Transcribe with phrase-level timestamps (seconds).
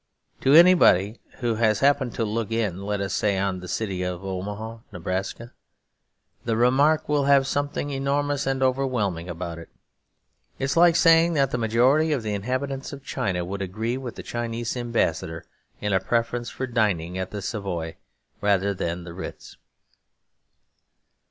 [0.39, 4.25] To anybody who has happened to look in, let us say, on the city of
[4.25, 5.53] Omaha, Nebraska,
[6.43, 9.69] the remark will have something enormous and overwhelming about it.
[10.57, 14.15] It is like saying that the majority of the inhabitants of China would agree with
[14.15, 15.45] the Chinese Ambassador
[15.79, 17.97] in a preference for dining at the Savoy
[18.41, 19.55] rather than the Ritz.